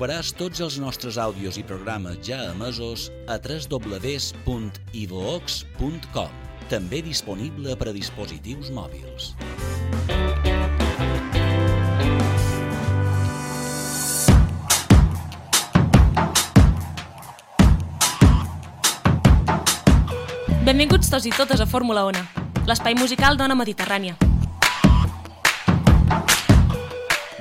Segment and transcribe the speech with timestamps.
[0.00, 4.48] trobaràs tots els nostres àudios i programes ja emesos a www.ivox.com,
[6.72, 9.36] també disponible per a dispositius mòbils.
[20.64, 22.24] Benvinguts tots i totes a Fórmula Ona,
[22.64, 24.29] l'espai musical d'Ona Mediterrània.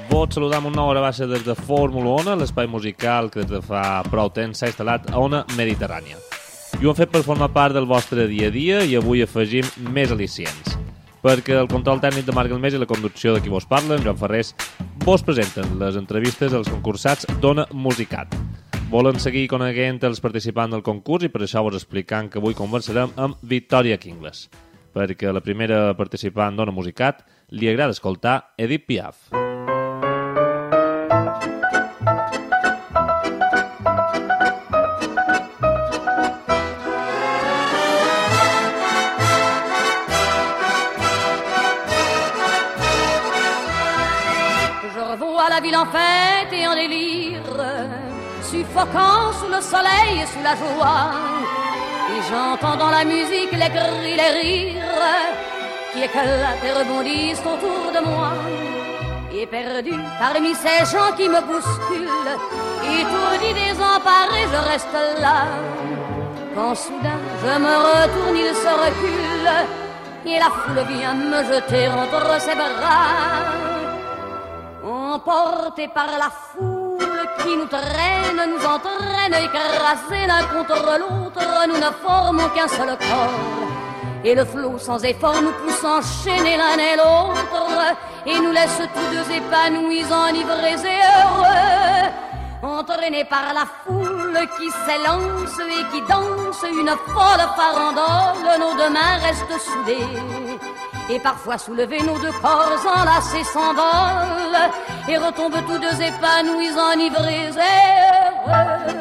[0.09, 3.59] Vos saludar amb una nova gravació des de Fórmula Ona, l'espai musical que des de
[3.61, 6.17] fa prou temps s'ha instal·lat a Ona Mediterrània.
[6.79, 9.67] I ho hem fet per formar part del vostre dia a dia i avui afegim
[9.93, 10.77] més al·licients.
[11.21, 14.05] Perquè el control tècnic de Marc Elmés i la conducció de qui vos parla, en
[14.05, 14.55] Joan Ferrés,
[15.05, 18.33] vos presenten les entrevistes als concursats d'Ona Musicat.
[18.89, 23.13] Volen seguir coneguent els participants del concurs i per això vos explicant que avui conversarem
[23.15, 24.47] amb Victoria Kingles,
[24.95, 27.21] perquè la primera participant d'Ona Musicat
[27.53, 29.29] li agrada escoltar Edith Piaf.
[29.29, 29.48] Je
[45.75, 47.41] en fête et en délire,
[48.41, 51.11] suffocant sous le soleil et sous la joie.
[52.11, 54.83] Et j'entends dans la musique les cris, les rires
[55.93, 58.31] qui éclatent et rebondissent autour de moi.
[59.33, 62.35] Et perdu parmi ces gens qui me bousculent,
[62.99, 65.45] étourdi, désemparé, je reste là.
[66.55, 69.51] Quand soudain je me retourne, il se recule,
[70.25, 73.68] et la foule vient me jeter entre ses bras.
[74.89, 76.97] Emportés par la foule
[77.43, 84.23] qui nous traîne, nous entraîne, écrasés l'un contre l'autre, nous ne formons qu'un seul corps.
[84.23, 87.95] Et le flot sans effort nous pousse enchaîner l'un et l'autre,
[88.25, 92.09] et nous laisse tous deux épanouis, enivrés et heureux.
[92.63, 99.19] Entraînés par la foule qui s'élance et qui danse une folle farandole, nos deux mains
[99.21, 100.48] restent soudées.
[101.11, 104.69] Et parfois soulevés, nos deux corps enlacés s'envolent
[105.07, 107.69] et retombent tous deux épanouis, enivrés et
[108.47, 108.99] heureux.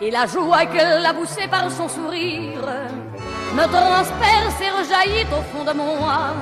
[0.00, 2.60] Et la joie qu'elle a poussée par son sourire
[3.54, 6.34] me transperce et rejaillit au fond de moi.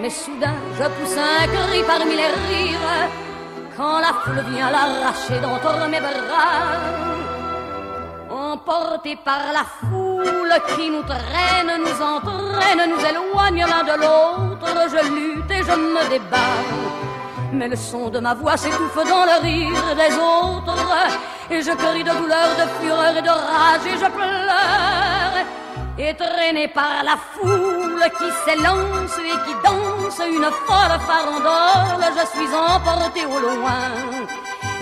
[0.00, 3.10] Mais soudain, je pousse un cri parmi les rires
[3.76, 6.70] quand la foule vient l'arracher d'entre mes bras.
[8.30, 15.02] Emportés par la foule qui nous traîne, nous entraîne, nous éloigne l'un de l'autre, je
[15.14, 16.56] lutte et je me débat.
[17.52, 20.96] Mais le son de ma voix s'étouffe dans le rire des autres,
[21.50, 24.80] et je crie de douleur, de fureur et de rage, et je pleure.
[26.02, 26.14] Et
[26.68, 33.38] par la foule qui s'élance et qui danse une folle farandole, je suis emporté au
[33.38, 33.82] loin.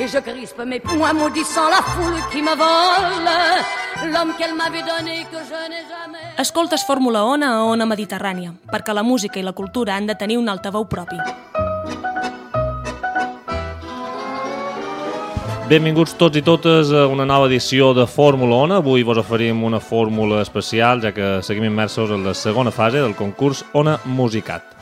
[0.01, 5.27] Et je crispe mes poings maudissant la foule qui me vole, l'homme qu'elle m'avait donné
[5.31, 6.19] que je n'ai jamais...
[6.39, 10.39] Escoltes Fórmula Ona a Ona Mediterrània, perquè la música i la cultura han de tenir
[10.39, 11.19] un altaveu propi.
[15.69, 18.79] Benvinguts tots i totes a una nova edició de Fórmula Ona.
[18.79, 23.19] Avui vos oferim una fórmula especial, ja que seguim immersos en la segona fase del
[23.19, 24.78] concurs Ona Musicat.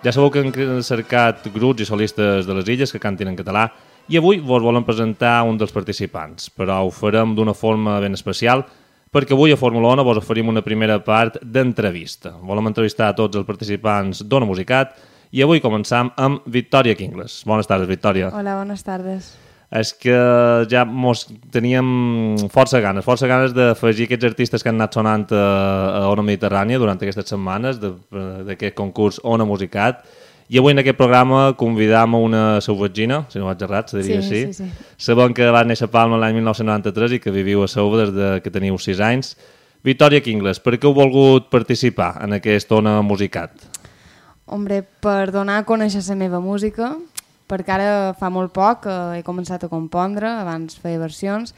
[0.00, 3.66] Ja sabeu que han cercat grups i solistes de les illes que cantin en català
[4.08, 8.64] i avui vos volen presentar un dels participants, però ho farem d'una forma ben especial
[9.12, 12.32] perquè avui a Fórmula Ona vos oferim una primera part d'entrevista.
[12.40, 14.96] Volem entrevistar a tots els participants d'Ona Musicat
[15.36, 17.42] i avui començam amb Victòria Kingles.
[17.44, 18.32] Bones tardes, Victòria.
[18.32, 19.34] Hola, buenas tardes.
[19.70, 20.14] És que
[20.70, 21.86] ja mos teníem
[22.50, 25.44] força ganes, força ganes d'afegir aquests artistes que han anat sonant a,
[26.00, 30.02] a Ona Mediterrània durant aquestes setmanes d'aquest concurs Ona Musicat
[30.50, 34.18] i avui en aquest programa convidam a una sauvagina, si no vaig errat, se diria
[34.26, 34.52] Sí, així.
[34.52, 34.86] sí, sí.
[34.98, 38.30] Sabem que va néixer a Palma l'any 1993 i que viviu a Sauva des de
[38.42, 39.36] que teniu 6 anys.
[39.86, 43.54] Victòria Kingles, per què heu volgut participar en aquest Ona Musicat?
[44.50, 46.96] Hombre, per donar a conèixer la meva música,
[47.50, 51.54] perquè ara fa molt poc que he començat a compondre, abans feia versions,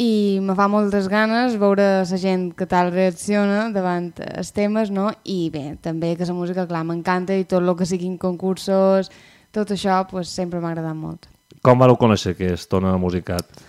[0.00, 5.10] i me fa moltes ganes veure la gent que tal reacciona davant els temes, no?
[5.28, 9.10] I bé, també que la música, clar, m'encanta i tot el que siguin concursos,
[9.52, 11.28] tot això, pues, sempre m'ha agradat molt.
[11.60, 13.60] Com vareu conèixer aquest Ona Musicat?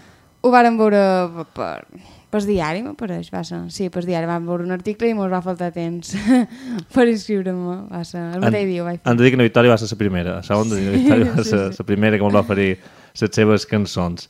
[0.41, 1.03] Ho vàrem veure
[1.51, 1.83] per,
[2.31, 3.59] per diari, m'apareix, va ser.
[3.73, 6.13] Sí, per diari, vam veure un article i mos va faltar temps
[6.95, 8.21] per inscriure-me, va ser.
[8.37, 9.09] El mateix dia ho vaig fer.
[9.11, 10.37] Han de dir que la Victòria va ser la primera.
[10.41, 11.83] De dir que la Victòria va ser Sí, sí.
[11.83, 12.69] la primera que ens va oferir
[13.21, 14.29] les seves cançons.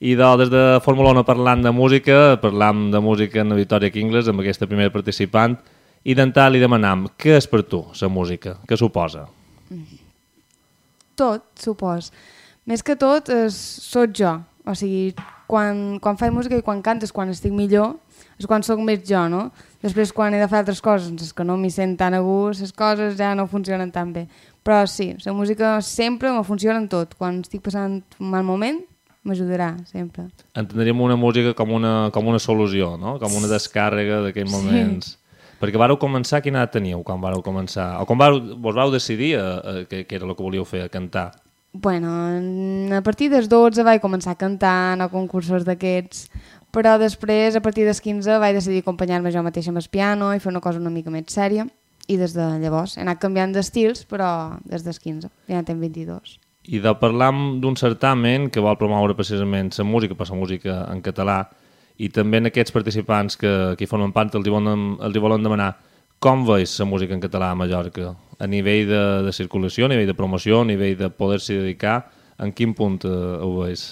[0.00, 3.90] I de, des de Fórmula 1 parlant de música, parlam de música en la Victòria
[3.92, 5.58] Kingles, amb aquesta primera participant,
[6.08, 8.54] i d'entrar li demanam, què és per tu, la música?
[8.64, 9.26] Què suposa?
[11.20, 12.08] Tot, supos.
[12.64, 14.38] Més que tot, és, sóc jo.
[14.68, 15.14] O sigui,
[15.48, 17.96] quan, quan faig música i quan cantes, quan estic millor,
[18.40, 19.48] és quan sóc més jo, no?
[19.84, 22.64] Després, quan he de fer altres coses, és que no m'hi sent tan a gust,
[22.64, 24.26] les coses ja no funcionen tan bé.
[24.64, 27.16] Però sí, la música sempre me funciona en tot.
[27.16, 28.82] Quan estic passant un mal moment,
[29.24, 30.28] m'ajudarà, sempre.
[30.56, 33.16] Entendríem una música com una, com una solució, no?
[33.20, 35.16] Com una descàrrega d'aquells moments.
[35.60, 37.92] Perquè vareu començar, quina edat teníeu quan vareu començar?
[38.00, 40.86] O quan vareu, vos vau decidir a, a, que, que era el que volíeu fer,
[40.86, 41.34] a cantar?
[41.72, 42.10] Bueno,
[42.96, 46.26] a partir dels 12 vaig començar anar a concursos d'aquests,
[46.74, 50.40] però després, a partir dels 15, vaig decidir acompanyar-me jo mateixa amb el piano i
[50.40, 51.66] fer una cosa una mica més sèria.
[52.08, 56.38] I des de llavors he anat canviant d'estils, però des dels 15, ja tenc 22.
[56.70, 61.02] I de parlar d'un certamen que vol promoure precisament la música, per la música en
[61.02, 61.44] català,
[61.98, 65.22] i també en aquests participants que, que hi formen part els hi volen, els hi
[65.22, 65.76] volen demanar
[66.20, 68.12] com veus la música en català a Mallorca?
[68.38, 72.52] A nivell de, de circulació, a nivell de promoció, a nivell de poder-s'hi dedicar, en
[72.56, 73.86] quin punt eh, ho veus?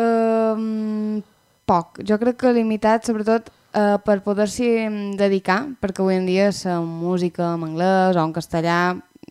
[0.00, 1.22] Um,
[1.68, 2.02] poc.
[2.08, 7.54] Jo crec que limitat, sobretot, uh, per poder-s'hi dedicar, perquè avui en dia la música
[7.56, 8.78] en anglès o en castellà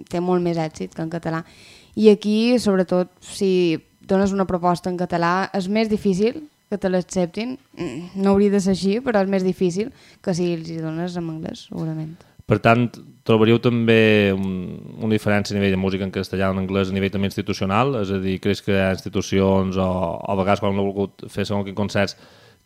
[0.10, 1.44] té molt més èxit que en català.
[1.94, 6.42] I aquí, sobretot, si dones una proposta en català, és més difícil
[6.72, 7.58] que te l'acceptin.
[7.78, 9.92] Mm, No hauria de ser així, però és més difícil
[10.24, 12.16] que si els hi dones en anglès, segurament.
[12.52, 12.90] Per tant,
[13.24, 14.50] trobaríeu també un,
[15.00, 17.96] una diferència a nivell de música en castellà o en anglès a nivell també institucional?
[18.02, 19.88] És a dir, creus que hi ha institucions o,
[20.20, 22.18] o a vegades quan heu volgut fer segons quins concerts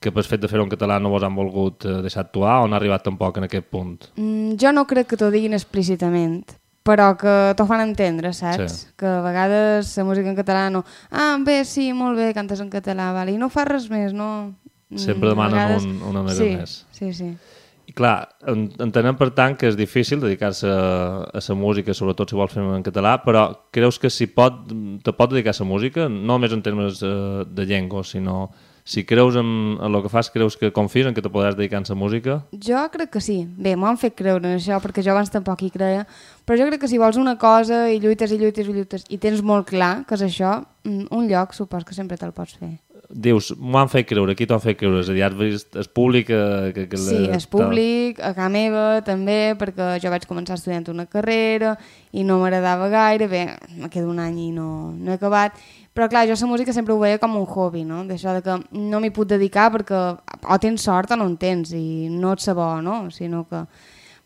[0.01, 2.67] que per fet de fer-ho en català no vos han volgut eh, deixar actuar o
[2.67, 4.09] no ha arribat tampoc en aquest punt?
[4.17, 6.43] Mm, jo no crec que t'ho diguin explícitament,
[6.85, 8.73] però que t'ho fan entendre, saps?
[8.73, 8.91] Sí.
[8.99, 10.83] Que a vegades la música en català no...
[11.11, 13.31] Ah, bé, sí, molt bé, cantes en català, vale.
[13.33, 14.53] i no fa res més, no...
[14.89, 16.75] Mm, Sempre a demanen vegades- un- una mica sí, més.
[16.93, 17.31] Sí, sí.
[17.33, 17.54] I
[17.95, 22.53] clar, en- entenem per tant que és difícil dedicar-se a, la música, sobretot si vols
[22.53, 24.65] fer en català, però creus que si pot,
[25.03, 28.49] te pot dedicar a la música, no només en termes eh, de llengua, sinó
[28.85, 31.79] si creus en, en el que fas, creus que confies en que te podràs dedicar
[31.81, 32.35] a la música?
[32.53, 33.39] Jo crec que sí.
[33.57, 36.05] Bé, m'ho han fet creure en això, perquè jo abans tampoc hi creia,
[36.45, 39.17] però jo crec que si vols una cosa i lluites i lluites i lluites i
[39.17, 42.75] tens molt clar que és això, mm, un lloc supos que sempre te'l pots fer.
[43.15, 44.99] Dius, m'ho han fet creure, qui t'ho han fet creure?
[44.99, 46.39] És a dir, has vist, és públic que...
[46.75, 51.05] que, que Sí, és públic, a casa meva també, perquè jo vaig començar estudiant una
[51.07, 51.77] carrera
[52.11, 53.45] i no m'agradava gaire, bé,
[53.79, 54.67] me quedo un any i no,
[54.99, 55.55] no he acabat,
[55.95, 58.03] però clar, jo la música sempre ho veia com un hobby, no?
[58.03, 60.01] D'això de que no m'hi puc dedicar perquè
[60.43, 63.05] o tens sort o no en tens i no ets bo, no?
[63.15, 63.63] Sinó que...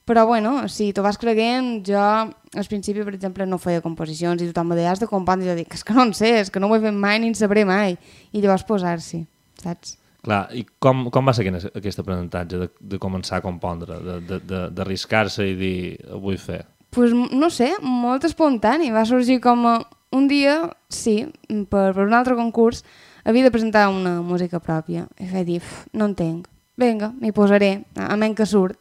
[0.09, 4.47] Però bueno, si t'ho vas creguent, jo al principi, per exemple, no feia composicions i
[4.49, 6.49] tothom me deia, has de compondre, i jo dic, és que no en sé, és
[6.49, 7.93] que no ho he fet mai ni en sabré mai.
[8.33, 9.19] I llavors posar-s'hi,
[9.61, 9.99] saps?
[10.25, 14.17] Clar, i com, com va ser aquest, aquest aprenentatge de, de començar a compondre, de-
[14.31, 15.77] de- de- d'arriscar-se i dir,
[16.11, 16.63] ho vull fer?
[16.89, 18.89] pues, no sé, molt espontani.
[18.89, 19.61] Va sorgir com
[20.11, 21.19] un dia, sí,
[21.69, 22.81] per, per un altre concurs,
[23.23, 25.05] havia de presentar una música pròpia.
[25.21, 26.47] I vaig dir, "Uf, no entenc.
[26.75, 28.75] Vinga, m'hi posaré, a menys que surt.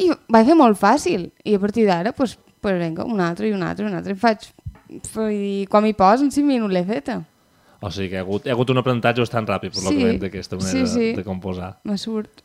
[0.00, 1.28] I vaig fer molt fàcil.
[1.44, 4.16] I a partir d'ara, pues, pues vinga, un altre i un altre i un altre.
[4.16, 4.48] I faig...
[4.90, 7.20] I quan m'hi pos, en 5 minuts l'he feta.
[7.80, 9.96] O sigui que hi ha hagut, hi ha hagut un aprenentatge bastant ràpid, per Sí.
[9.96, 11.12] que d'aquesta manera Sí, sí.
[11.16, 11.76] de composar.
[11.84, 12.42] Me surt.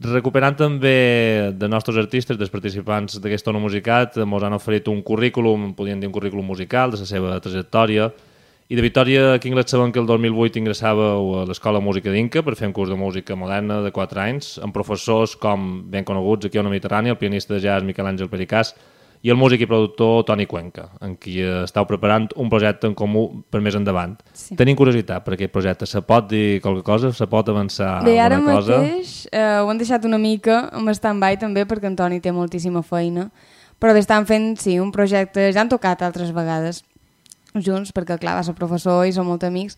[0.00, 5.72] Recuperant també de nostres artistes, dels participants d'aquesta ona musicat, ens han oferit un currículum,
[5.74, 8.12] podríem dir un currículum musical de la seva trajectòria,
[8.68, 12.68] i de Victòria Kinglet sabem que el 2008 ingressàveu a l'Escola Música d'Inca per fer
[12.68, 16.64] un curs de música moderna de 4 anys, amb professors com ben coneguts aquí a
[16.66, 18.74] la Mediterrània, el pianista de jazz Miquel Àngel Pericàs
[19.24, 23.24] i el músic i productor Toni Cuenca, en qui estàu preparant un projecte en comú
[23.50, 24.18] per més endavant.
[24.36, 24.54] Sí.
[24.60, 25.88] Tenim curiositat per aquest projecte.
[25.88, 27.10] Se pot dir qualque cosa?
[27.16, 28.82] Se pot avançar Bé, ara alguna cosa?
[28.84, 33.30] mateix eh, ho han deixat una mica amb stand-by també perquè Antoni té moltíssima feina
[33.78, 36.82] però estan fent, sí, un projecte ja han tocat altres vegades
[37.54, 39.76] junts perquè clar, va ser professor i som molt amics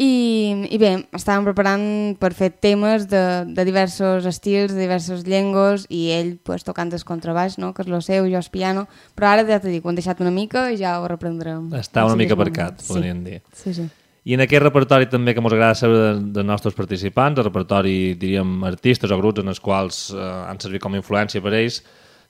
[0.00, 1.82] i, i bé, estàvem preparant
[2.18, 3.20] per fer temes de,
[3.54, 7.74] de diversos estils, de diverses llengües i ell pues, tocant el contrabaix, no?
[7.76, 10.22] que és el seu, jo el piano però ara ja t'ho dic, ho han deixat
[10.24, 13.42] una mica i ja ho reprendrem Està una Sí, mica aparcat, podríem dir.
[13.52, 13.88] sí, sí.
[14.24, 18.14] I en aquest repertori també que ens agrada saber de, de nostres participants, el repertori,
[18.14, 21.80] diríem, artistes o grups en els quals eh, han servit com a influència per ells,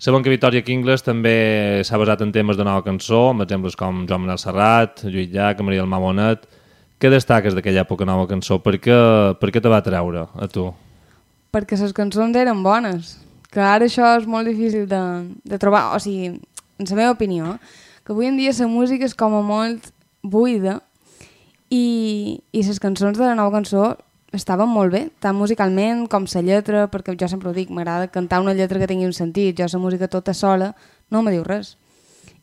[0.03, 4.03] sabem que Victoria Kingles també s'ha basat en temes de nova cançó, amb exemples com
[4.11, 6.49] Joan Manel Serrat, Lluís Llach, Maria del Mamonet.
[6.99, 8.59] Què destaques d'aquella època nova cançó?
[8.63, 8.97] Per què,
[9.39, 10.73] per què te va treure a tu?
[11.53, 13.19] perquè les cançons eren bones
[13.53, 15.01] que ara això és molt difícil de,
[15.45, 16.31] de trobar o sigui,
[16.81, 17.59] en la meva opinió
[18.07, 19.91] que avui en dia la música és com a molt
[20.23, 20.79] buida
[21.69, 23.93] i, i les cançons de la nova cançó
[24.33, 28.41] estaven molt bé, tant musicalment com la lletra, perquè jo sempre ho dic, m'agrada cantar
[28.41, 30.75] una lletra que tingui un sentit, jo la música tota sola
[31.11, 31.77] no me diu res.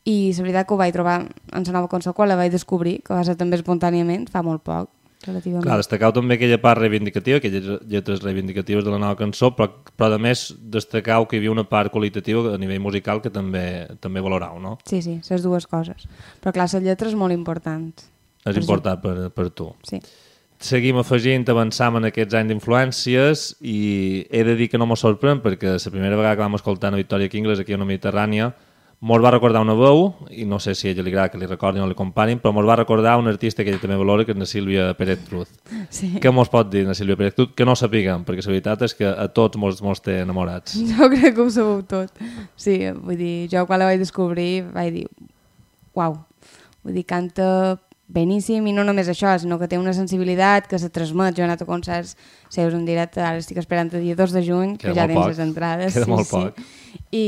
[0.04, 3.02] I la veritat que ho vaig trobar en la nova cançó quan la vaig descobrir,
[3.04, 4.88] que va ser també espontàniament, fa molt poc,
[5.26, 5.66] relativament.
[5.66, 9.68] Clar, destacau també aquella part reivindicativa, aquelles lletres reivindicatives de la nova cançó, però,
[9.98, 13.64] però a més destacau que hi havia una part qualitativa a nivell musical que també
[14.00, 14.78] també valorau, no?
[14.88, 16.08] Sí, sí, les dues coses.
[16.40, 17.92] Però clar, la lletra és molt important.
[18.40, 19.68] És Per important per, per tu.
[19.84, 20.00] Sí.
[20.60, 23.78] Seguim afegint, avançam en aquests anys d'influències i
[24.28, 27.00] he de dir que no m'ho sorprèn perquè la primera vegada que vam escoltar una
[27.00, 28.50] Victoria Kingles aquí a una Mediterrània
[29.00, 31.48] mos va recordar una veu, i no sé si a ella li agrada que li
[31.48, 34.34] recordin o li comparin, però mos va recordar un artista que ella també valora, que
[34.34, 35.48] és la Sílvia Pérez Cruz.
[35.88, 36.12] Sí.
[36.20, 37.54] Què mos pot dir la Sílvia Pérez Cruz?
[37.56, 40.76] Que no sapiguem, perquè la veritat és que a tots mos, mos té enamorats.
[40.92, 42.20] Jo crec que ho sabeu tot.
[42.60, 45.06] Sí, vull dir, jo quan la vaig descobrir vaig dir,
[45.96, 46.20] uau,
[46.84, 47.48] vull dir, canta
[48.10, 51.36] beníssim i no només això, sinó que té una sensibilitat que se transmet.
[51.36, 52.16] Jo he anat a concerts
[52.50, 55.14] seus en directe, ara estic esperant el dia 2 de juny, que Queda ja molt
[55.14, 55.30] tens poc.
[55.32, 55.94] les entrades.
[55.94, 56.36] Queda sí, molt sí.
[56.36, 56.58] poc.
[57.14, 57.26] I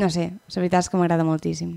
[0.00, 1.76] no sé, la veritat és que m'agrada moltíssim.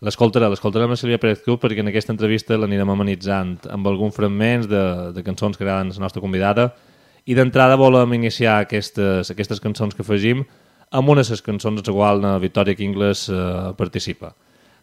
[0.00, 4.16] L'escoltaré, l'escoltaré amb la Sílvia Pérez Cruz perquè en aquesta entrevista l'anirem amenitzant amb alguns
[4.16, 6.70] fragments de, de cançons que agraden a la nostra convidada
[7.28, 10.46] i d'entrada volem iniciar aquestes, aquestes cançons que afegim
[10.90, 14.32] amb una de les cançons a la qual la Victoria Kingles eh, participa.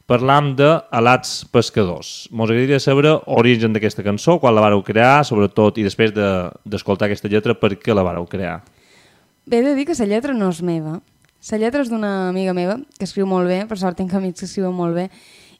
[0.07, 2.29] Parlam de Alats Pescadors.
[2.31, 7.09] Mos agradaria saber l'origen d'aquesta cançó, quan la vareu crear, sobretot, i després de- d'escoltar
[7.09, 8.61] de, aquesta lletra, per què la vareu crear?
[9.45, 11.01] Bé, he de dir que la lletra no és meva.
[11.51, 14.45] La lletra és d'una amiga meva, que escriu molt bé, per sort tinc amics que
[14.45, 15.09] escriuen molt bé,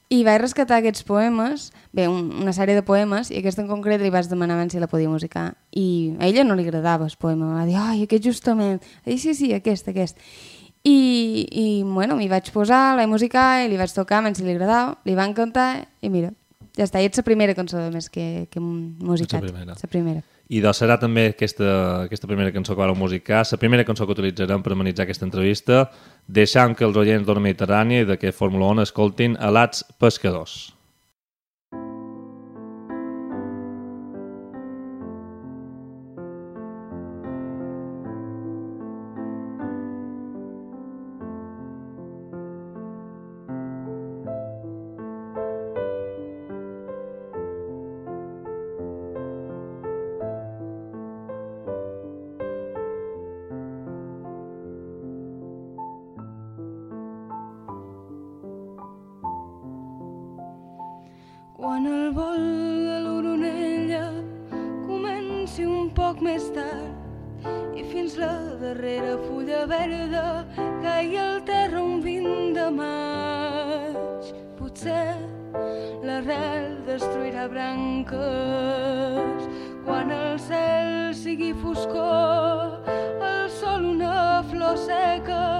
[0.08, 4.00] i vaig rescatar aquests poemes, bé, un, una sèrie de poemes, i aquest en concret
[4.00, 5.56] li vaig demanar si la podia musicar.
[5.76, 9.34] I a ella no li agradava el poema, va dir, ai, aquest justament, ai, sí,
[9.34, 10.16] sí, aquest, aquest.
[10.88, 14.96] I, i bueno, m'hi vaig posar, la musicar, i li vaig tocar, si li agradava,
[15.04, 15.68] li va encantar,
[16.00, 16.32] i mira,
[16.78, 19.42] ja està, i és la primera cançó, a més, que, que musicat.
[19.42, 19.74] primera.
[19.74, 20.24] La primera.
[20.48, 21.68] I doncs serà també aquesta,
[22.06, 25.82] aquesta primera cançó que vareu musicar, la primera cançó que utilitzarem per amenitzar aquesta entrevista,
[26.24, 30.77] deixant que els oients d'Ona Mediterrània i d'aquest Fórmula 1 escoltin Alats Pescadors.
[61.58, 62.44] Quan el vol
[62.86, 64.04] de l'oronella
[64.86, 67.42] comenci un poc més tard
[67.74, 70.46] i fins la darrera fulla verda
[70.84, 74.30] caigui al terra un 20 de maig.
[74.60, 75.18] Potser
[76.06, 79.50] l'arrel destruirà branques
[79.82, 82.86] quan el cel sigui foscor,
[83.34, 85.57] el sol una flor seca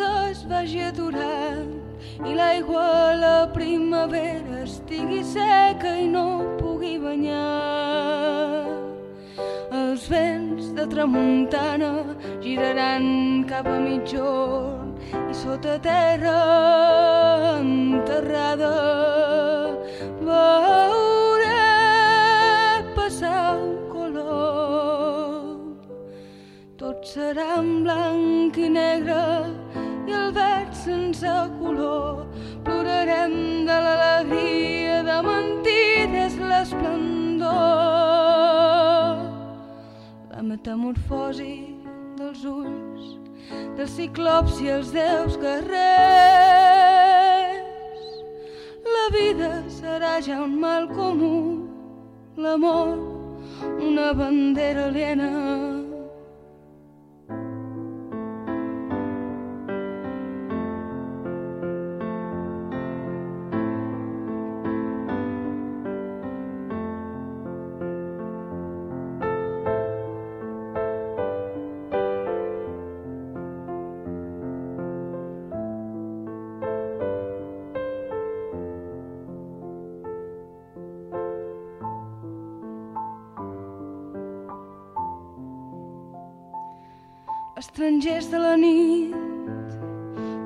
[0.00, 1.72] es vagi aturant
[2.26, 6.26] i l'aigua a la primavera estigui seca i no
[6.58, 8.66] pugui banyar.
[9.74, 11.92] Els vents de tramuntana
[12.42, 14.94] giraran cap a mitjorn
[15.30, 16.36] i sota terra
[17.58, 18.72] enterrada
[20.28, 21.60] veuré
[22.96, 25.44] passar un color
[26.78, 29.53] tot serà en blanc i negre
[30.84, 32.26] sense color.
[32.64, 37.48] Plorarem de l'alegria de mentides l'esplendor.
[40.32, 41.56] La metamorfosi
[42.18, 43.04] dels ulls,
[43.76, 45.74] dels ciclops i els déus guerrers.
[48.96, 51.36] La vida serà ja un mal comú,
[52.36, 52.98] l'amor,
[53.80, 55.73] una bandera aliena.
[87.84, 89.14] Estrangers de la nit,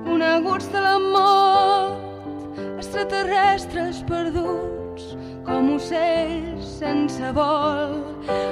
[0.04, 5.14] coneguts de la mort, extraterrestres perduts
[5.47, 7.95] com ocells sense vol.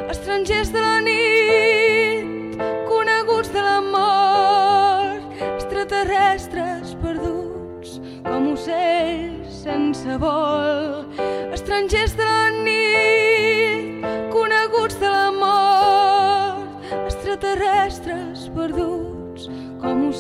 [0.07, 11.03] Estrangers de la nit, coneguts de la mort, extraterrestres perduts com ocells sense vol.
[11.51, 12.76] Estrangers de la nit,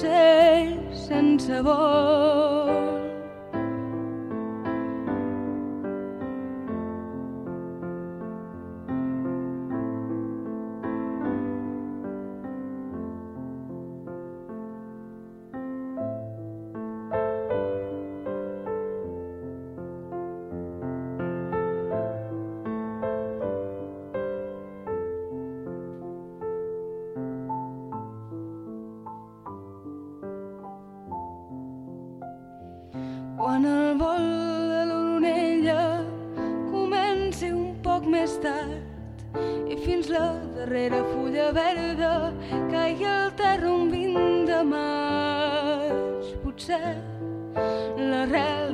[0.06, 2.35] ocells sense vol.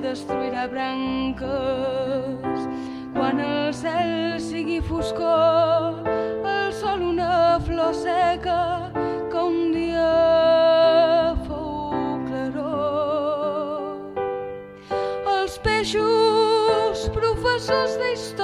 [0.03, 2.67] destruirà branques.
[3.15, 6.03] Quan el cel sigui foscor,
[6.55, 8.91] el sol una flor seca
[9.31, 10.11] que un dia
[11.47, 13.97] fou claror.
[15.39, 18.42] Els peixos professors d'història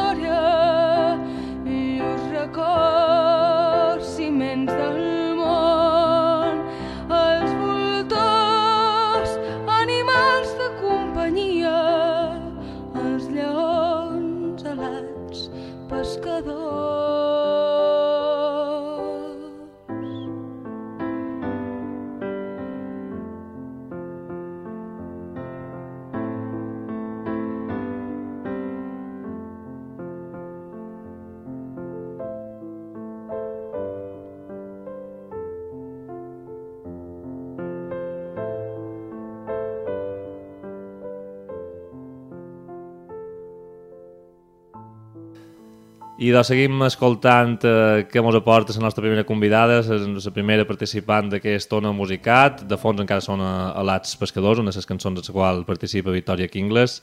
[46.18, 51.28] I doncs seguim escoltant eh, què ens aporta la nostra primera convidada, la primera participant
[51.30, 52.64] d'aquest Ona Musicat.
[52.66, 56.10] De fons encara són a Alats Pescadors, una de les cançons de la qual participa
[56.10, 56.98] Victoria Kingles.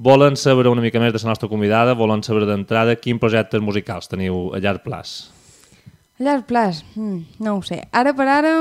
[0.00, 4.08] Volen saber una mica més de la nostra convidada, volen saber d'entrada quins projectes musicals
[4.08, 5.12] teniu a llarg plaç.
[6.16, 6.80] A llarg plaç?
[6.96, 7.82] Mm, no ho sé.
[7.92, 8.54] Ara per ara,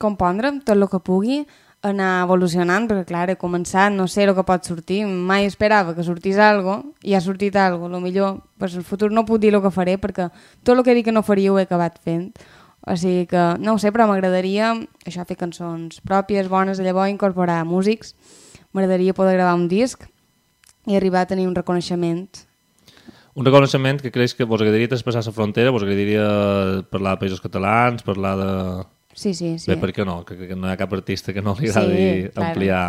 [0.00, 1.42] compondre tot el que pugui,
[1.82, 6.04] anar evolucionant, perquè clar, he començat, no sé el que pot sortir, mai esperava que
[6.04, 9.62] sortís algo i ha sortit algo, lo millor, pues, el futur no puc dir el
[9.64, 10.28] que faré, perquè
[10.62, 12.34] tot el que dit que no faria ho he acabat fent,
[12.84, 14.74] o sigui que, no ho sé, però m'agradaria
[15.06, 18.14] això fer cançons pròpies, bones, llavors incorporar músics,
[18.72, 20.04] m'agradaria poder gravar un disc
[20.86, 22.28] i arribar a tenir un reconeixement.
[23.34, 27.40] Un reconeixement que creus que vos agradaria traspassar la frontera, vos agradaria parlar de països
[27.40, 28.50] catalans, parlar de...
[29.20, 29.68] Sí, sí, sí.
[29.68, 30.22] Bé, per què no?
[30.24, 32.46] Que, que no hi ha cap artista que no li agradi Sí, claro.
[32.48, 32.84] ampliar...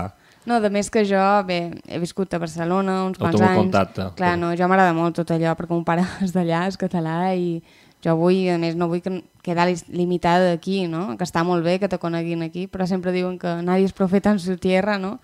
[0.47, 1.57] No, de més que jo, bé,
[1.91, 3.59] he viscut a Barcelona uns quants anys.
[3.59, 4.05] contacte.
[4.15, 7.59] Clar, no, jo m'agrada molt tot allò, perquè mon pare és d'allà, és català, i
[8.01, 11.17] jo vull, a més, no vull que quedar limitada aquí, no?
[11.19, 14.31] Que està molt bé que te coneguin aquí, però sempre diuen que nadie és profeta
[14.31, 15.17] en su tierra, no?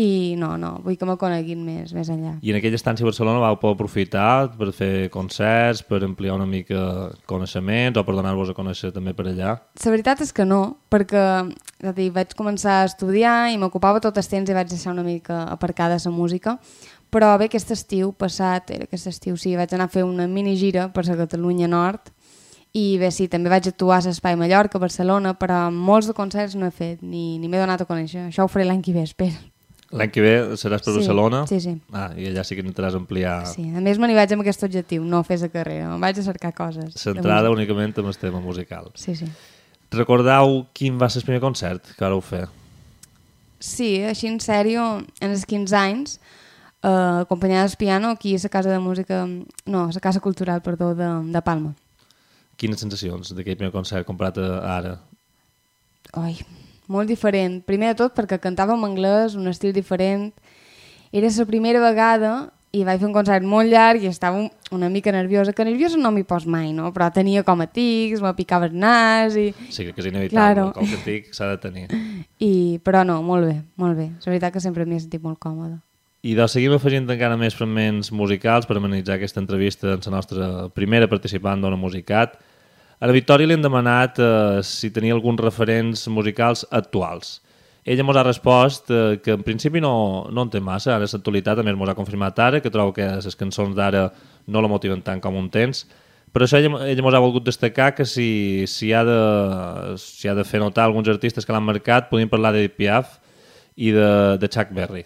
[0.00, 2.38] I no, no, vull que me coneguin més, més enllà.
[2.40, 6.46] I en aquella estància a Barcelona vau poder aprofitar per fer concerts, per ampliar una
[6.48, 9.58] mica coneixements o per donar-vos a conèixer també per allà?
[9.84, 11.26] La veritat és que no, perquè
[11.82, 14.96] és a dir, vaig començar a estudiar i m'ocupava tot el temps i vaig deixar
[14.96, 16.56] una mica aparcada la música,
[17.12, 20.56] però bé, aquest estiu passat, era aquest estiu, sí, vaig anar a fer una mini
[20.56, 22.14] gira per la Catalunya Nord
[22.72, 26.56] i bé, sí, també vaig actuar a l'Espai Mallorca, a Barcelona, però molts de concerts
[26.56, 28.30] no he fet, ni, ni m'he donat a conèixer.
[28.30, 29.51] Això ho faré l'any que ve, espero.
[29.92, 31.42] L'any que ve seràs per Sí, Barcelona?
[31.46, 31.74] sí, sí.
[31.92, 34.62] Ah, i allà sí que intentaràs ampliar Sí, a més me n'hi vaig amb aquest
[34.64, 36.94] objectiu, no fer la carrera, em vaig a cercar coses.
[36.96, 38.90] centrada únicament en el tema musical.
[38.94, 39.26] Sí, sí.
[39.92, 42.46] Recordeu quin va ser el primer concert que ara ho fer?
[43.60, 46.16] Sí, així en sèrio, en els 15 anys,
[46.82, 46.88] eh,
[47.22, 49.26] acompanyada del piano aquí a la Casa de Música,
[49.66, 51.74] no, a la Casa Cultural, perdó, de, de Palma.
[52.56, 54.96] Quines sensacions d'aquell primer concert comparat a ara?
[56.14, 56.38] Ai,
[56.88, 57.62] molt diferent.
[57.64, 60.32] Primer de tot perquè cantava en anglès, un estil diferent.
[61.12, 64.88] Era la primera vegada i vaig fer un concert molt llarg i estava un- una
[64.88, 66.90] mica nerviosa, que nerviosa no m'hi pos mai, no?
[66.94, 69.52] Però tenia com a tics, me picava el nas i...
[69.68, 70.72] Sí, que és inevitable, Claro.
[70.72, 71.88] com que et dic, s'ha de tenir.
[72.40, 74.06] I, però no, molt bé, molt bé.
[74.24, 75.82] La veritat que sempre m'hi he sentit molt còmoda.
[76.22, 80.48] I doncs seguim afegint encara més fragments musicals per amenitzar aquesta entrevista amb la nostra
[80.72, 82.38] primera participant d'Ona Musicat.
[83.02, 87.40] A la Victòria li hem demanat eh, si tenia alguns referents musicals actuals.
[87.82, 91.58] Ella ens ha respost eh, que en principi no, no en té massa, ara l'actualitat
[91.66, 94.04] més ens ha confirmat ara, que trobo que les cançons d'ara
[94.46, 95.82] no la motiven tant com un temps,
[96.30, 99.18] però això ella, ella ens ha volgut destacar que si, si, ha de,
[99.98, 103.18] si ha de fer notar alguns artistes que l'han marcat, podríem parlar d'Edith Piaf
[103.74, 105.02] i de, de Chuck Berry.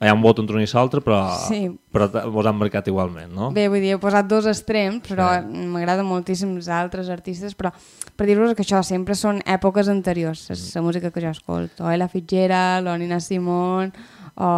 [0.00, 1.68] Hi ha un vot entre un i l'altre, però, Sí.
[1.92, 3.50] però ens han marcat igualment, no?
[3.52, 7.68] Bé, vull dir, he posat dos extrems, però m'agraden moltíssims altres artistes, però
[8.16, 11.90] per dir-vos que això sempre són èpoques anteriors, la, la música que jo escolto, o
[11.92, 13.92] Ella Fitzgerald, o Nina Simone,
[14.36, 14.50] o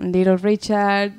[0.00, 1.12] Little Richard,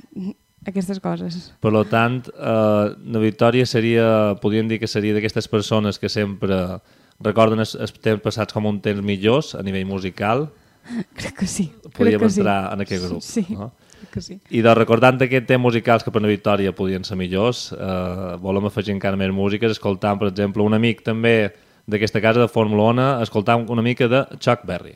[0.67, 1.53] aquestes coses.
[1.61, 6.81] Per tant, eh, la Victòria seria, podríem dir que seria d'aquestes persones que sempre
[7.21, 10.49] recorden els, els temps passats com un temps millors a nivell musical,
[11.19, 11.71] Crec que sí.
[11.95, 12.39] podríem crec que sí.
[12.41, 13.21] entrar en aquest grup.
[13.21, 13.71] Sí, No?
[14.01, 14.39] crec que sí.
[14.49, 18.65] I de recordant aquest temps musicals que per la Victòria podien ser millors, eh, volem
[18.67, 21.53] afegir encara més músiques, escoltant, per exemple, un amic també
[21.87, 24.95] d'aquesta casa de Fórmula 1, escoltant una mica de Chuck Berry.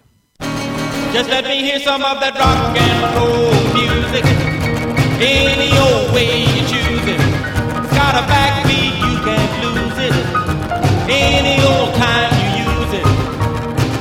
[1.13, 4.25] Just let me hear some of that rock and roll music.
[5.21, 7.19] Any old way you choose it.
[7.21, 10.15] It's got a backbeat, you can't lose it.
[11.07, 13.05] Any old time you use it.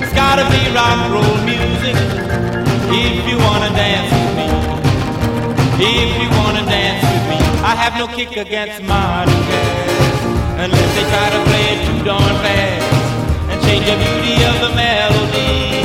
[0.02, 1.53] It's gotta be rock and roll music.
[1.92, 4.48] If you wanna dance with me.
[5.78, 7.38] If you wanna dance with me.
[7.62, 10.24] I have no kick against modern jazz.
[10.64, 12.88] Unless they try to play it too darn fast.
[13.50, 15.84] And change the beauty of the melody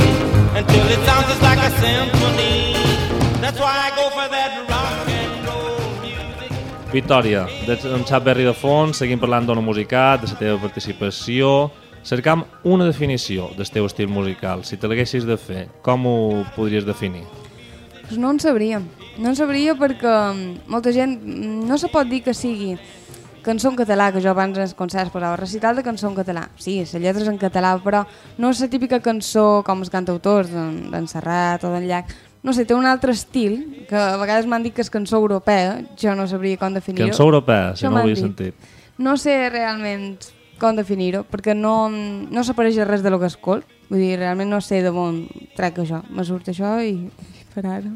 [0.60, 2.76] until it sounds just like a symphony.
[3.42, 6.52] That's why I go for that rock and roll music.
[6.92, 11.72] Victòria, de, amb Xap de fons, seguim parlant d'una musicat, de la teva participació.
[12.10, 14.64] Cercam una definició del teu estil musical.
[14.66, 16.16] Si te l'haguessis de fer, com ho
[16.56, 17.22] podries definir?
[18.08, 18.80] Pues no en sabria.
[19.22, 22.80] No en sabria perquè mm, molta gent mm, no se pot dir que sigui
[23.46, 26.48] cançó en català, que jo abans als concerts posava recital de cançó en català.
[26.58, 28.02] Sí, la lletra és en català, però
[28.42, 32.18] no és la típica cançó com els cantautors d'en Serrat o d'en Llach.
[32.42, 35.78] No sé, té un altre estil, que a vegades m'han dit que és cançó europea,
[36.00, 37.12] jo no sabria com definir-ho.
[37.12, 38.70] Cançó europea, si no ho havia sentit.
[38.98, 40.18] No sé realment
[40.60, 43.66] com definir-ho, perquè no, no s'apareix res de lo que escolt.
[43.90, 45.24] Vull dir, realment no sé de on
[45.58, 46.04] trec això.
[46.14, 47.96] Me surt això i, i per ara...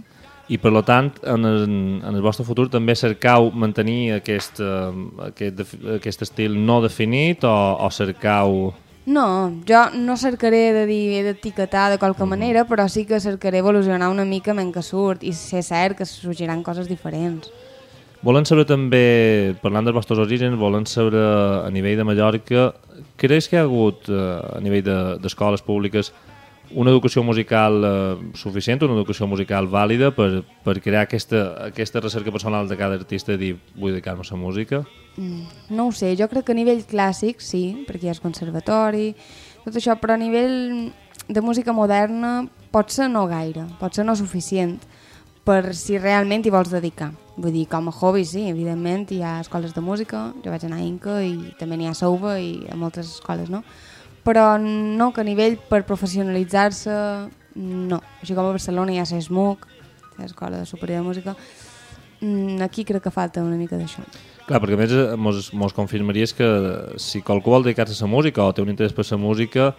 [0.51, 1.61] I per tant, en el,
[2.03, 5.61] en el vostre futur també cercau mantenir aquest, eh, aquest,
[5.95, 8.73] aquest estil no definit o, o cercau...
[9.05, 9.25] No,
[9.67, 14.23] jo no cercaré de dir d'etiquetar de qualque manera, però sí que cercaré evolucionar una
[14.23, 17.51] mica mentre que surt i ser cert que sorgiran coses diferents.
[18.23, 22.69] Volen saber també, parlant dels vostres orígens, volen saber a nivell de Mallorca,
[23.19, 24.15] creus que hi ha hagut eh,
[24.55, 26.13] a nivell de- d'escoles públiques
[26.71, 32.31] una educació musical eh, suficient, una educació musical vàlida per, per crear aquesta, aquesta recerca
[32.31, 34.85] personal de cada artista i dir vull dedicar-me a la música?
[35.69, 39.11] No ho sé, jo crec que a nivell clàssic sí, perquè hi ha el conservatori,
[39.67, 40.93] tot això, però a nivell
[41.27, 44.79] de música moderna pot ser no gaire, pot ser no suficient
[45.43, 47.11] per si realment hi vols dedicar.
[47.35, 50.79] Vull dir, com a hobby sí, evidentment hi ha escoles de música, jo vaig anar
[50.79, 53.63] a Inca i també n'hi ha a Sauva i a moltes escoles, no?
[54.23, 56.93] Però no, que a nivell per professionalitzar-se,
[57.59, 57.99] no.
[58.21, 59.65] Així com a Barcelona hi ha l'ESMUC,
[60.21, 61.35] l'Escola de Superior de Música,
[62.21, 64.05] mm, aquí crec que falta una mica d'això.
[64.47, 66.47] Clar, perquè a més eh, mos, mos confirmaries que
[66.99, 69.73] si qualcú vol dedicar-se a la música o té un interès per la música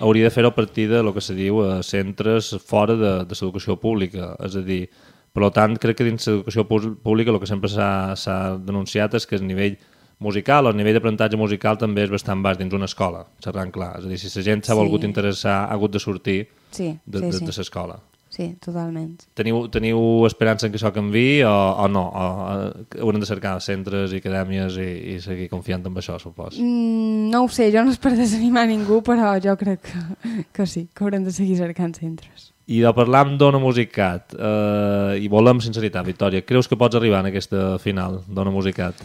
[0.00, 3.34] hauria de fer-ho a partir de lo que se diu a centres fora de, de
[3.38, 4.34] l'educació pública.
[4.44, 4.88] És a dir,
[5.34, 9.36] per tant, crec que dins l'educació pública el que sempre s'ha s'ha denunciat és que
[9.36, 9.76] el nivell
[10.24, 13.98] musical el nivell d'aprenentatge musical també és bastant baix dins una escola, xerrant clar.
[13.98, 14.78] És a dir, si la gent s'ha Sí.
[14.78, 17.44] volgut interessar, ha hagut de sortir Sí, de, sí, de, sí.
[17.44, 17.98] de l'escola.
[18.34, 19.12] Sí, totalment.
[19.38, 21.52] Teniu, teniu esperança en que això canvi o,
[21.84, 22.02] o no?
[22.10, 26.56] O, o, haurem de cercar centres i acadèmies i, i seguir confiant en això, supos?
[26.58, 30.66] Mm, no ho sé, jo no és per desanimar ningú, però jo crec que, que
[30.66, 32.50] sí, que haurem de seguir cercant centres.
[32.66, 37.20] I de parlar amb Dona Musicat, eh, i volem sinceritat, Victòria, creus que pots arribar
[37.22, 39.04] en aquesta final, Dona Musicat?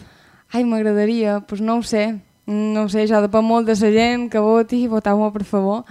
[0.50, 2.08] Ai, m'agradaria, doncs no ho sé.
[2.50, 5.84] No ho sé, això depèn molt de la gent que voti, voteu-me per favor.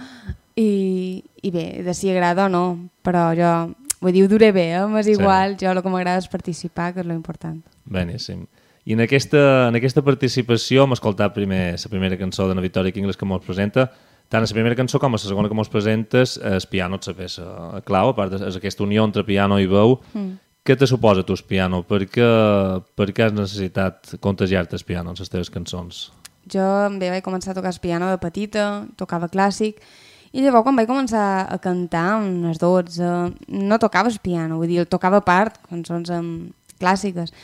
[0.60, 2.64] I, I bé, de si agrada o no,
[3.04, 3.52] però jo
[4.00, 4.86] vull dir, ho duré bé, eh?
[4.88, 7.60] m'és igual, jo el que m'agrada és participar, que és lo important.
[7.84, 8.46] Beníssim.
[8.88, 12.92] I en aquesta, en aquesta participació hem escoltat primer la primera cançó de la Victoria
[12.92, 13.90] Kingles que mos presenta,
[14.32, 17.48] tant la primera cançó com la segona que mos presentes, el piano és la peça
[17.84, 19.98] clau, a part és aquesta unió entre piano i veu.
[20.14, 20.38] Mm.
[20.64, 21.82] Què te suposa tu el piano?
[21.88, 22.26] Per què,
[22.96, 26.10] per què has necessitat contagiar-te el piano en les teves cançons?
[26.50, 26.64] Jo
[26.96, 29.80] bé vaig començar a tocar el piano de petita, tocava clàssic,
[30.32, 33.14] i llavors quan vaig començar a cantar, unes 12,
[33.48, 37.34] no tocava el piano, vull dir, tocava a part, cançons amb clàssiques,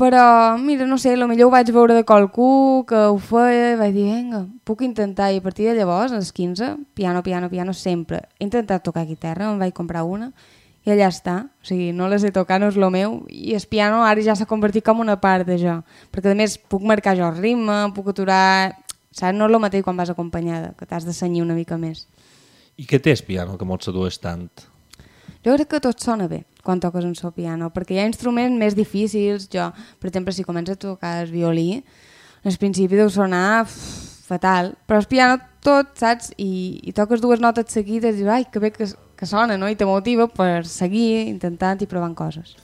[0.00, 3.92] però, mira, no sé, millor ho vaig veure de qualcú que ho feia i vaig
[3.92, 5.26] dir, vinga, puc intentar.
[5.28, 8.22] I a partir de llavors, als 15, piano, piano, piano, sempre.
[8.38, 10.30] He intentat tocar guitarra, em vaig comprar una
[10.86, 11.34] i allà està.
[11.60, 13.18] O sigui, no les he tocat, no és el meu.
[13.28, 15.76] I el piano ara ja s'ha convertit com una part de jo.
[16.14, 18.72] Perquè, a més, puc marcar jo el ritme, puc aturar...
[19.10, 19.36] Saps?
[19.36, 22.06] No és el mateix quan vas acompanyada, que t'has de senyir una mica més.
[22.78, 24.46] I què té el piano que molt sedueix tant?
[25.44, 28.58] Jo crec que tot sona bé quan toques un so piano, perquè hi ha instruments
[28.60, 29.48] més difícils.
[29.52, 31.82] Jo, per exemple, si comences a tocar el violí,
[32.44, 36.30] al principi deu sonar ff, fatal, però el piano tot, saps?
[36.38, 39.68] I, i toques dues notes seguides i dius, ai, que bé que, que sona, no?
[39.68, 42.54] I te motiva per seguir intentant i provant coses.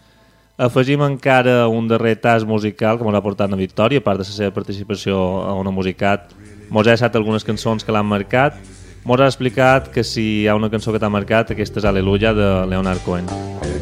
[0.57, 4.31] Afegim encara un darrer tas musical que m'ha portat a Victòria, a part de la
[4.31, 6.33] seva participació a una musicat.
[6.73, 8.57] Mos ha deixat algunes cançons que l'han marcat.
[9.05, 12.33] Mos ha explicat que si hi ha una cançó que t'ha marcat, aquesta és Aleluia
[12.33, 13.29] de Leonard Cohen.
[13.66, 13.76] It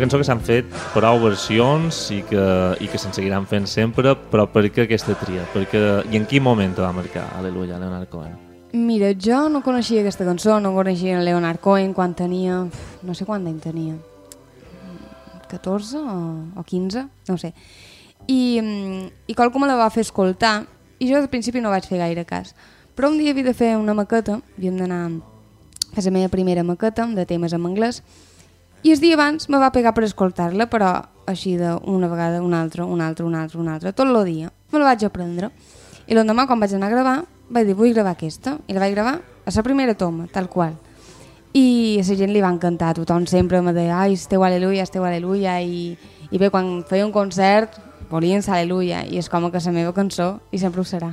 [0.00, 2.44] Cançó que s'han fet prou versions i que,
[2.80, 5.44] i que se'n seguiran fent sempre, però per què aquesta tria?
[5.54, 8.38] Perquè, I en quin moment va marcar Aleluia, Leonard Cohen?
[8.72, 12.62] Mira, jo no coneixia aquesta cançó, no coneixia Leonard Cohen quan tenia...
[13.02, 13.96] No sé quant d'any tenia.
[15.50, 16.18] 14 o,
[16.54, 17.50] o 15, no sé.
[18.28, 20.60] I, mm, I qualcú me la va fer escoltar
[21.00, 22.54] i jo al principi no vaig fer gaire cas.
[22.94, 27.06] Però un dia havia de fer una maqueta, havíem d'anar a la meva primera maqueta
[27.10, 28.04] de temes en anglès
[28.82, 30.94] i el dia abans me va pegar per escoltar-la, però
[31.28, 34.50] així d'una vegada, una altra, una altra, una altra, una altra, tot el dia.
[34.72, 35.50] Me la vaig aprendre.
[36.08, 37.16] I l'endemà, quan vaig anar a gravar,
[37.50, 38.56] vaig dir, vull gravar aquesta.
[38.66, 40.78] I la vaig gravar a la primera toma, tal qual.
[41.52, 45.04] I a la gent li va encantar, tothom sempre me deia, ai, esteu aleluia, esteu
[45.04, 45.96] aleluia, i,
[46.30, 47.76] i bé, quan feia un concert
[48.10, 51.12] volien ser aleluia, i és com que la meva cançó, i sempre ho serà.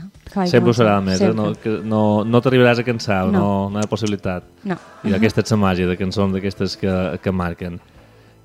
[0.50, 1.30] Sempre ho serà, més, eh?
[1.34, 3.70] no, que no, no t'arribaràs a cansar, no, No.
[3.70, 4.44] no, hi ha possibilitat.
[4.66, 4.78] No.
[5.06, 7.80] I aquesta és la màgia de cançons d'aquestes que, que marquen.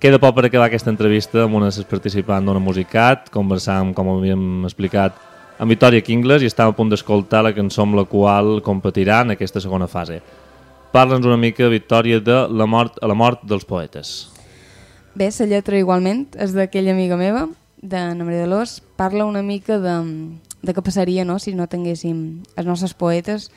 [0.03, 4.09] Queda poc per acabar aquesta entrevista amb una de les participants d'una musicat, conversàvem, com
[4.17, 5.15] havíem explicat,
[5.63, 9.37] amb Victoria Kingles i estàvem a punt d'escoltar la cançó amb la qual competiran en
[9.37, 10.21] aquesta segona fase.
[10.93, 14.29] Parla'ns una mica, Victòria, de la mort, a la mort dels poetes.
[15.15, 17.47] Bé, la lletra igualment és d'aquella amiga meva,
[17.83, 19.95] de Maria Dolors, parla una mica de,
[20.63, 21.41] de què passaria no?
[21.43, 23.49] si no tinguéssim els nostres poetes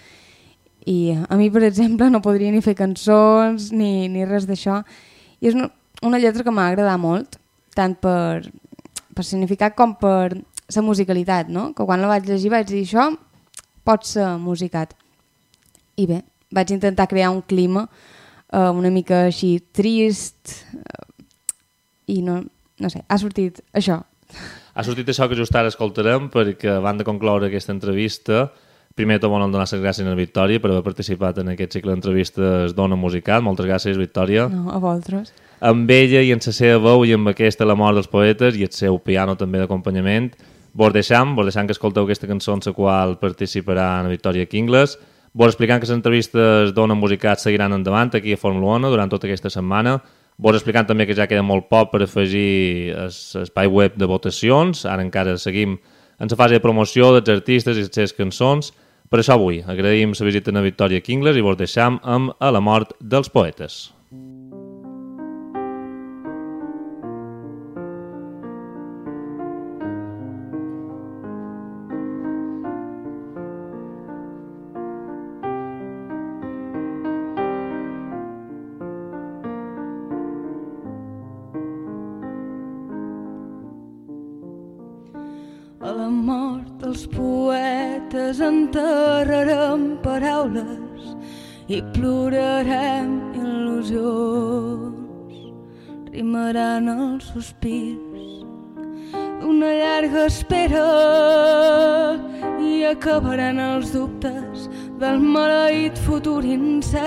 [0.86, 4.82] i a mi, per exemple, no podria ni fer cançons ni, ni res d'això
[5.40, 5.70] i és una,
[6.02, 7.38] una lletra que m'ha agradat molt
[7.78, 8.50] tant per,
[9.14, 11.70] per significat com per la musicalitat, no?
[11.78, 13.12] que quan la vaig llegir vaig dir això
[13.86, 14.98] pot ser musicat
[16.02, 17.86] i bé, vaig intentar crear un clima
[18.52, 21.06] eh, una mica així trist eh,
[22.18, 22.42] i no,
[22.80, 24.02] no sé, ha sortit això.
[24.76, 28.50] Ha sortit això que just ara escoltarem perquè van de concloure aquesta entrevista
[28.96, 31.92] primer tot volen donar les gràcies a la Victòria per haver participat en aquest cicle
[31.92, 33.44] d'entrevistes d'Ona Musical.
[33.44, 34.48] Moltes gràcies, Victòria.
[34.48, 35.34] No, a vosaltres.
[35.60, 38.64] Amb ella i en la seva veu i amb aquesta La mort dels poetes i
[38.64, 40.32] el seu piano també d'acompanyament,
[40.74, 44.98] vos deixam, vos deixam que escolteu aquesta cançó en la qual participarà en Victòria Kingles,
[45.34, 49.28] vos explicant que les entrevistes d'Ona Musicat seguiran endavant aquí a Fórmula 1 durant tota
[49.28, 50.00] aquesta setmana,
[50.38, 55.04] vos explicant també que ja queda molt poc per afegir l'espai web de votacions, ara
[55.04, 55.78] encara seguim
[56.20, 58.72] en la fase de promoció dels artistes i les seves cançons,
[59.10, 62.60] per això avui agraïm la visita a Victòria Kingles i vos deixam amb A la
[62.60, 63.92] mort dels poetes.
[64.45, 64.45] A
[88.36, 91.16] poetes enterrarem paraules
[91.68, 94.96] i plorarem il·lusions.
[96.12, 98.44] Rimaran els sospirs
[99.42, 100.88] d'una llarga espera
[102.60, 104.70] i acabaran els dubtes
[105.00, 107.04] del maleït futur incert.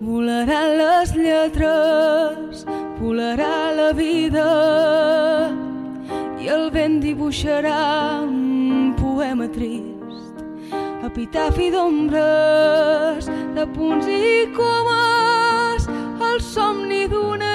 [0.00, 2.64] Volaran les lletres,
[3.00, 5.37] volarà la vida
[6.38, 7.78] i el vent dibuixarà
[8.22, 10.42] un poema trist,
[11.08, 15.88] epitafi d'ombres, de punts i comes,
[16.30, 17.47] el somni d'una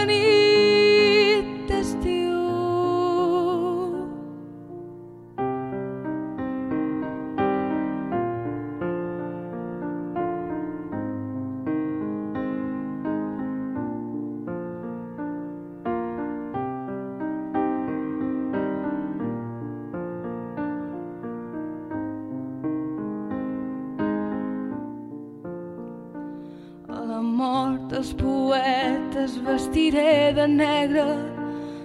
[29.45, 31.05] vestiré de negre,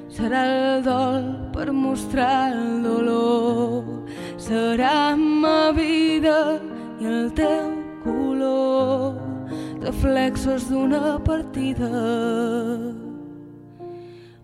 [0.09, 3.85] serà el dol per mostrar el dolor.
[4.39, 6.61] Serà ma vida
[7.03, 9.19] i el teu color,
[9.83, 11.91] reflexos d'una partida.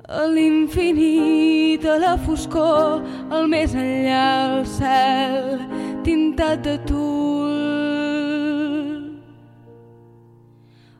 [0.05, 3.01] A l'infinit, a la foscor,
[3.33, 4.27] al més enllà,
[4.59, 5.65] el cel,
[6.05, 7.55] tintat de tul.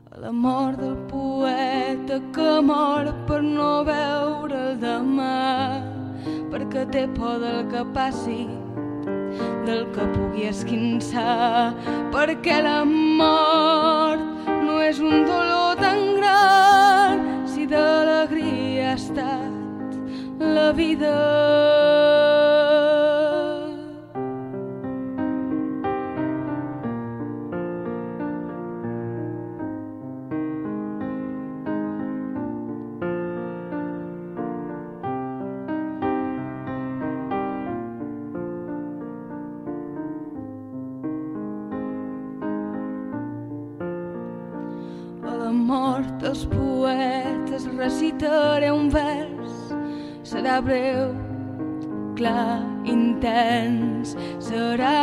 [0.09, 0.97] A la mort del
[2.35, 5.79] que mor per no veure demà,
[6.51, 8.41] perquè té por del que passi,
[9.67, 11.71] del que pugui esquinçar,
[12.11, 22.24] perquè la mort no és un dolor tan gran si d'alegria ha estat la vida.
[45.65, 49.73] A la mort dels poetes recitaré un vers,
[50.21, 51.09] serà breu,
[52.13, 54.93] clar, intens, serà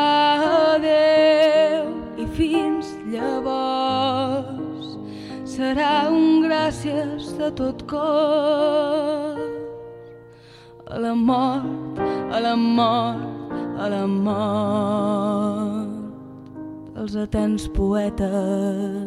[0.77, 4.95] adeu i fins llavors
[5.43, 9.43] serà un gràcies de tot cor.
[10.87, 11.99] A la mort,
[12.31, 13.51] a la mort,
[13.83, 15.91] a la mort
[16.95, 19.02] dels atens poetes.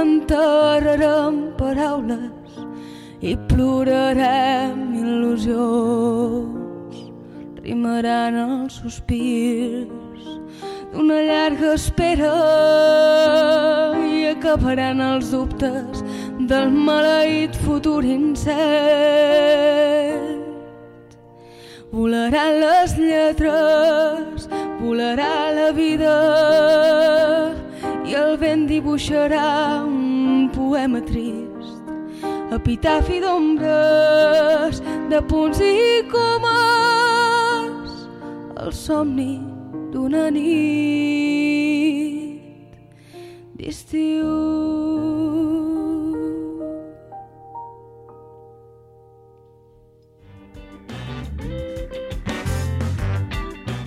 [0.00, 2.56] Enterrarem paraules
[3.20, 6.56] i plorarem il·lusions.
[7.64, 10.24] Rimaran els sospirs
[10.92, 12.34] d'una llarga espera
[14.04, 16.04] i acabaran els dubtes
[16.52, 18.54] del maleït futur incert.
[21.96, 24.48] Volaran les lletres,
[24.82, 26.16] volarà la vida
[28.36, 31.82] vent dibuixarà un poema trist,
[32.52, 37.90] epitafi d'ombres, de punts i comes,
[38.62, 39.40] el somni
[39.92, 40.46] d'una nit
[43.56, 45.65] d'estiu.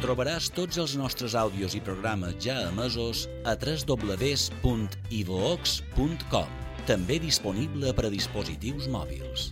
[0.10, 4.66] Trobaràs tots els nostres àudios i programes ja emesos a www.ivox.com,
[6.90, 9.52] també disponible per a dispositius mòbils.